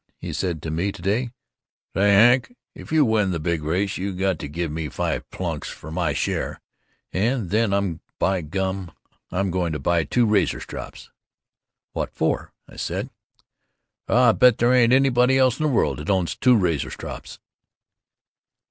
He 0.17 0.33
said 0.33 0.63
to 0.63 0.71
me 0.71 0.91
to 0.91 0.99
day, 1.03 1.29
"Say, 1.93 2.15
Hawk, 2.31 2.49
if 2.73 2.91
you 2.91 3.05
win 3.05 3.29
the 3.29 3.39
big 3.39 3.61
race 3.61 3.97
you 3.99 4.13
got 4.13 4.39
to 4.39 4.47
give 4.47 4.71
me 4.71 4.89
five 4.89 5.29
plunks 5.29 5.69
for 5.69 5.91
my 5.91 6.11
share 6.11 6.59
and 7.13 7.51
then 7.51 7.99
by 8.17 8.41
gum 8.41 8.93
I'm 9.29 9.51
going 9.51 9.73
to 9.73 9.79
buy 9.79 10.05
two 10.05 10.25
razor 10.25 10.59
strops." 10.59 11.11
"What 11.93 12.09
for?" 12.15 12.51
I 12.67 12.77
said. 12.77 13.11
"Oh 14.07 14.29
I 14.29 14.31
bet 14.31 14.57
there 14.57 14.73
ain't 14.73 14.91
anybody 14.91 15.37
else 15.37 15.59
in 15.59 15.67
the 15.67 15.71
world 15.71 15.99
that 15.99 16.09
owns 16.09 16.35
two 16.35 16.57
razor 16.57 16.89
strops!" 16.89 17.37